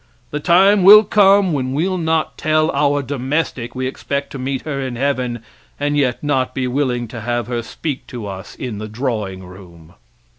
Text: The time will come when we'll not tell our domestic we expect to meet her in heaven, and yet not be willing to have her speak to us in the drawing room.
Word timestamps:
The 0.31 0.39
time 0.39 0.81
will 0.83 1.03
come 1.03 1.53
when 1.53 1.73
we'll 1.73 1.99
not 1.99 2.35
tell 2.35 2.71
our 2.71 3.03
domestic 3.03 3.75
we 3.75 3.85
expect 3.85 4.31
to 4.31 4.39
meet 4.39 4.63
her 4.63 4.81
in 4.81 4.95
heaven, 4.95 5.43
and 5.79 5.95
yet 5.95 6.23
not 6.23 6.55
be 6.55 6.65
willing 6.67 7.07
to 7.09 7.21
have 7.21 7.45
her 7.45 7.61
speak 7.61 8.07
to 8.07 8.25
us 8.25 8.55
in 8.55 8.79
the 8.79 8.87
drawing 8.89 9.43
room. 9.45 9.93